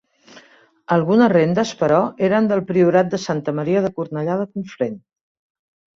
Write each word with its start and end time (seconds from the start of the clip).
Algunes 0.95 1.29
rendes, 1.33 1.73
però, 1.83 1.99
eren 2.29 2.49
del 2.53 2.63
priorat 2.71 3.13
de 3.15 3.21
Santa 3.27 3.57
Maria 3.61 3.87
de 3.87 3.93
Cornellà 3.99 4.39
de 4.41 4.49
Conflent. 4.57 5.01